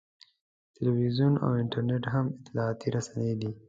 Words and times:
تلویزیون 0.77 1.33
او 1.45 1.51
انټرنېټ 1.61 2.03
مهم 2.09 2.25
اطلاعاتي 2.41 2.87
رسنۍ 2.95 3.31
دي. 3.41 3.51